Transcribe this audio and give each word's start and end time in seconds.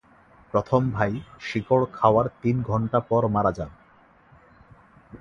প্রথম 0.53 0.81
ভাই 0.91 1.11
শিকড় 1.39 1.85
খাওয়ার 1.93 2.25
তিন 2.41 2.55
ঘন্টা 2.61 2.99
পর 2.99 3.21
মারা 3.27 3.51
যান। 3.51 3.71